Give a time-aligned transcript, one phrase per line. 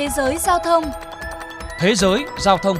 [0.00, 0.84] Thế giới giao thông
[1.78, 2.76] Thế giới giao thông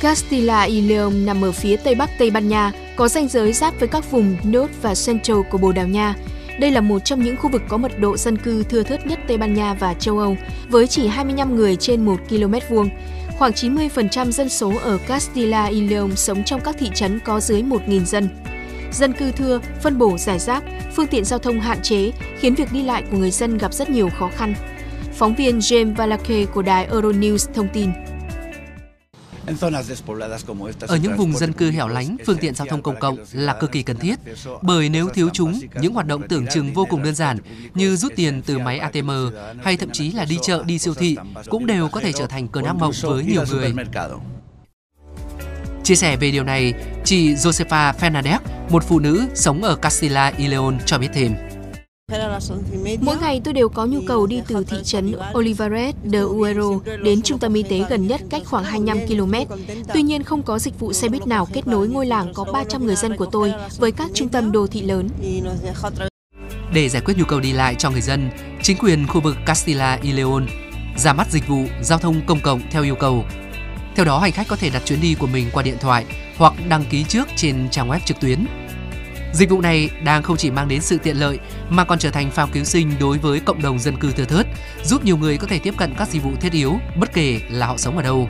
[0.00, 3.74] Castilla y León nằm ở phía tây bắc Tây Ban Nha, có ranh giới giáp
[3.78, 6.14] với các vùng North và Central của Bồ Đào Nha.
[6.60, 9.18] Đây là một trong những khu vực có mật độ dân cư thưa thớt nhất
[9.28, 10.36] Tây Ban Nha và châu Âu,
[10.68, 12.88] với chỉ 25 người trên 1 km vuông.
[13.38, 17.62] Khoảng 90% dân số ở Castilla y León sống trong các thị trấn có dưới
[17.62, 18.28] 1.000 dân.
[18.92, 20.64] Dân cư thưa, phân bổ giải rác,
[20.96, 23.90] phương tiện giao thông hạn chế khiến việc đi lại của người dân gặp rất
[23.90, 24.54] nhiều khó khăn.
[25.14, 27.90] Phóng viên James Valache của đài Euronews thông tin.
[30.80, 33.72] Ở những vùng dân cư hẻo lánh, phương tiện giao thông công cộng là cực
[33.72, 34.18] kỳ cần thiết,
[34.62, 37.38] bởi nếu thiếu chúng, những hoạt động tưởng chừng vô cùng đơn giản
[37.74, 39.10] như rút tiền từ máy ATM
[39.62, 41.16] hay thậm chí là đi chợ, đi siêu thị
[41.50, 43.74] cũng đều có thể trở thành cơn ác mộng với nhiều người.
[45.84, 48.38] Chia sẻ về điều này, chị Josefa Fernandez,
[48.70, 51.34] một phụ nữ sống ở Castilla y León cho biết thêm.
[53.00, 56.70] Mỗi ngày tôi đều có nhu cầu đi từ thị trấn Olivares de Uero
[57.02, 59.34] đến trung tâm y tế gần nhất cách khoảng 25 km.
[59.94, 62.86] Tuy nhiên không có dịch vụ xe buýt nào kết nối ngôi làng có 300
[62.86, 65.08] người dân của tôi với các trung tâm đô thị lớn.
[66.74, 68.30] Để giải quyết nhu cầu đi lại cho người dân,
[68.62, 70.46] chính quyền khu vực Castilla y León
[70.96, 73.24] ra mắt dịch vụ giao thông công cộng theo yêu cầu.
[73.96, 76.04] Theo đó, hành khách có thể đặt chuyến đi của mình qua điện thoại
[76.36, 78.46] hoặc đăng ký trước trên trang web trực tuyến
[79.32, 82.30] Dịch vụ này đang không chỉ mang đến sự tiện lợi mà còn trở thành
[82.30, 84.46] phao cứu sinh đối với cộng đồng dân cư thưa thớt,
[84.84, 87.66] giúp nhiều người có thể tiếp cận các dịch vụ thiết yếu bất kể là
[87.66, 88.28] họ sống ở đâu.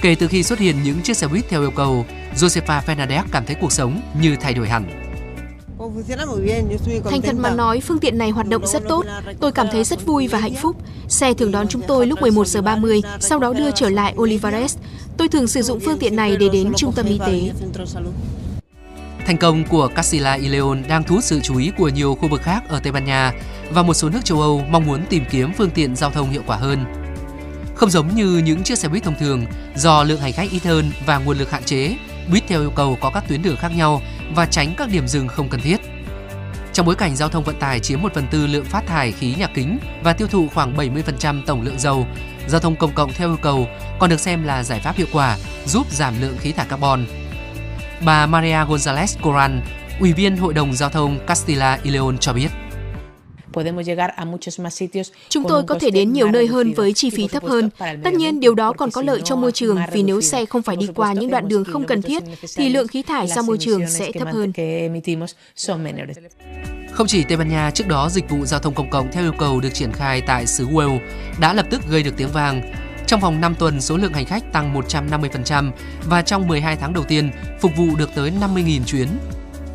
[0.00, 3.46] Kể từ khi xuất hiện những chiếc xe buýt theo yêu cầu, Josefa Fernandez cảm
[3.46, 5.05] thấy cuộc sống như thay đổi hẳn.
[7.04, 9.04] Thành thật mà nói, phương tiện này hoạt động rất tốt.
[9.40, 10.76] Tôi cảm thấy rất vui và hạnh phúc.
[11.08, 14.76] Xe thường đón chúng tôi lúc 11 giờ 30, sau đó đưa trở lại Olivares.
[15.16, 17.50] Tôi thường sử dụng phương tiện này để đến trung tâm y tế.
[19.26, 22.28] Thành công của Castilla y León đang thu hút sự chú ý của nhiều khu
[22.28, 23.32] vực khác ở Tây Ban Nha
[23.70, 26.42] và một số nước châu Âu mong muốn tìm kiếm phương tiện giao thông hiệu
[26.46, 26.84] quả hơn.
[27.74, 30.90] Không giống như những chiếc xe buýt thông thường, do lượng hành khách ít hơn
[31.06, 31.96] và nguồn lực hạn chế,
[32.32, 34.02] buýt theo yêu cầu có các tuyến đường khác nhau
[34.34, 35.80] và tránh các điểm dừng không cần thiết.
[36.72, 39.34] Trong bối cảnh giao thông vận tải chiếm 1 phần tư lượng phát thải khí
[39.38, 42.06] nhà kính và tiêu thụ khoảng 70% tổng lượng dầu,
[42.46, 43.66] giao thông công cộng theo yêu cầu
[43.98, 45.36] còn được xem là giải pháp hiệu quả
[45.66, 47.04] giúp giảm lượng khí thải carbon
[48.04, 49.62] Bà Maria González Coran,
[50.00, 52.48] Ủy viên Hội đồng Giao thông Castilla y León cho biết.
[55.28, 57.70] Chúng tôi có thể đến nhiều nơi hơn với chi phí thấp hơn.
[58.04, 60.76] Tất nhiên, điều đó còn có lợi cho môi trường vì nếu xe không phải
[60.76, 62.22] đi qua những đoạn đường không cần thiết,
[62.56, 64.52] thì lượng khí thải ra môi trường sẽ thấp hơn.
[66.92, 69.32] Không chỉ Tây Ban Nha, trước đó dịch vụ giao thông công cộng theo yêu
[69.38, 71.00] cầu được triển khai tại xứ Wales
[71.40, 72.62] đã lập tức gây được tiếng vang.
[73.06, 75.70] Trong vòng 5 tuần, số lượng hành khách tăng 150%
[76.04, 77.30] và trong 12 tháng đầu tiên,
[77.60, 79.08] phục vụ được tới 50.000 chuyến.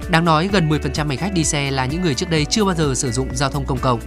[0.10, 2.76] Đáng nói, gần 10% hành khách đi xe là những người trước đây chưa bao
[2.76, 4.00] giờ sử dụng giao thông công cộng.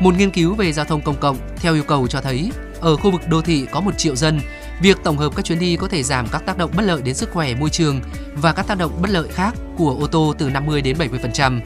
[0.00, 2.50] Một nghiên cứu về giao thông công cộng theo yêu cầu cho thấy,
[2.80, 4.40] ở khu vực đô thị có 1 triệu dân,
[4.82, 7.14] việc tổng hợp các chuyến đi có thể giảm các tác động bất lợi đến
[7.14, 8.00] sức khỏe môi trường
[8.34, 11.60] và các tác động bất lợi khác của ô tô từ 50 đến 70%.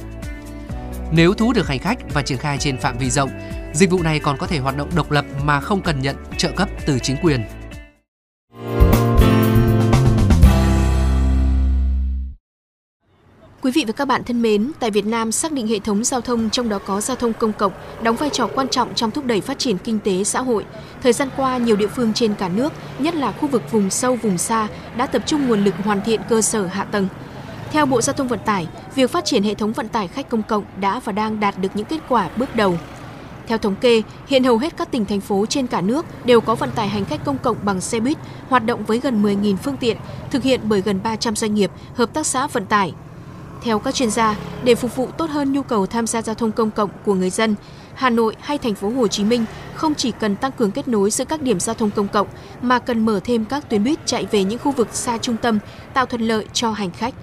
[1.12, 3.30] Nếu thu hút được hành khách và triển khai trên phạm vi rộng,
[3.74, 6.50] Dịch vụ này còn có thể hoạt động độc lập mà không cần nhận trợ
[6.50, 7.44] cấp từ chính quyền.
[13.64, 16.20] Quý vị và các bạn thân mến, tại Việt Nam xác định hệ thống giao
[16.20, 19.26] thông trong đó có giao thông công cộng đóng vai trò quan trọng trong thúc
[19.26, 20.64] đẩy phát triển kinh tế xã hội.
[21.02, 24.16] Thời gian qua, nhiều địa phương trên cả nước, nhất là khu vực vùng sâu
[24.16, 27.08] vùng xa đã tập trung nguồn lực hoàn thiện cơ sở hạ tầng.
[27.70, 30.42] Theo Bộ Giao thông Vận tải, việc phát triển hệ thống vận tải khách công
[30.42, 32.78] cộng đã và đang đạt được những kết quả bước đầu.
[33.46, 36.54] Theo thống kê, hiện hầu hết các tỉnh thành phố trên cả nước đều có
[36.54, 39.76] vận tải hành khách công cộng bằng xe buýt, hoạt động với gần 10.000 phương
[39.76, 39.96] tiện,
[40.30, 42.92] thực hiện bởi gần 300 doanh nghiệp, hợp tác xã vận tải.
[43.64, 46.52] Theo các chuyên gia, để phục vụ tốt hơn nhu cầu tham gia giao thông
[46.52, 47.54] công cộng của người dân,
[47.94, 49.44] Hà Nội hay thành phố Hồ Chí Minh
[49.74, 52.28] không chỉ cần tăng cường kết nối giữa các điểm giao thông công cộng
[52.62, 55.58] mà cần mở thêm các tuyến buýt chạy về những khu vực xa trung tâm,
[55.94, 57.14] tạo thuận lợi cho hành khách.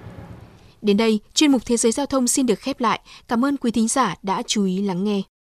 [0.81, 2.99] Đến đây, chuyên mục Thế giới giao thông xin được khép lại.
[3.27, 5.21] Cảm ơn quý thính giả đã chú ý lắng nghe.